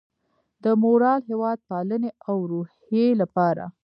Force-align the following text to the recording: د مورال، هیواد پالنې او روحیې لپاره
د 0.63 0.65
مورال، 0.81 1.21
هیواد 1.31 1.59
پالنې 1.69 2.11
او 2.29 2.37
روحیې 2.51 3.07
لپاره 3.21 3.63